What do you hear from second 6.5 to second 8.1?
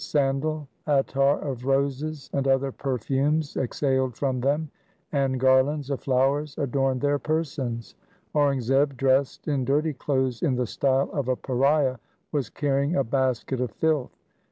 adorned their persons.